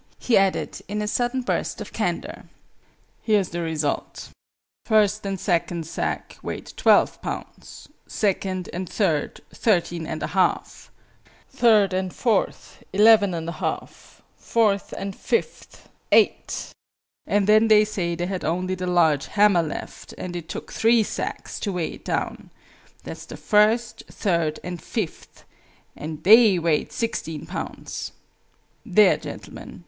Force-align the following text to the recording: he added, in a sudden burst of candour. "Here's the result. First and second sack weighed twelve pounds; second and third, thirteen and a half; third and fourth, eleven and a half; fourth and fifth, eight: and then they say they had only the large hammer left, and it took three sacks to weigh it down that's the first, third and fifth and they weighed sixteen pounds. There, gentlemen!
he 0.17 0.35
added, 0.35 0.81
in 0.87 0.99
a 0.99 1.07
sudden 1.07 1.43
burst 1.43 1.79
of 1.79 1.93
candour. 1.93 2.45
"Here's 3.21 3.49
the 3.49 3.61
result. 3.61 4.29
First 4.83 5.23
and 5.27 5.39
second 5.39 5.85
sack 5.85 6.39
weighed 6.41 6.73
twelve 6.75 7.21
pounds; 7.21 7.87
second 8.07 8.67
and 8.73 8.89
third, 8.89 9.41
thirteen 9.53 10.07
and 10.07 10.23
a 10.23 10.33
half; 10.33 10.89
third 11.51 11.93
and 11.93 12.11
fourth, 12.11 12.81
eleven 12.91 13.35
and 13.35 13.47
a 13.47 13.51
half; 13.51 14.23
fourth 14.37 14.91
and 14.93 15.15
fifth, 15.15 15.87
eight: 16.11 16.71
and 17.27 17.45
then 17.45 17.67
they 17.67 17.85
say 17.85 18.15
they 18.15 18.25
had 18.25 18.43
only 18.43 18.73
the 18.73 18.87
large 18.87 19.27
hammer 19.27 19.61
left, 19.61 20.13
and 20.17 20.35
it 20.35 20.49
took 20.49 20.71
three 20.71 21.03
sacks 21.03 21.59
to 21.59 21.73
weigh 21.73 21.89
it 21.93 22.05
down 22.05 22.49
that's 23.03 23.27
the 23.27 23.37
first, 23.37 24.01
third 24.09 24.59
and 24.63 24.81
fifth 24.81 25.43
and 25.95 26.23
they 26.23 26.57
weighed 26.57 26.91
sixteen 26.91 27.45
pounds. 27.45 28.13
There, 28.83 29.17
gentlemen! 29.17 29.79